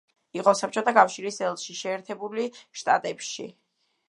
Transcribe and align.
იყო 0.37 0.53
საბჭოთა 0.61 0.93
კავშირის 0.95 1.37
ელჩი 1.49 1.77
შეერთებული 1.83 2.47
შტატებში. 2.83 3.49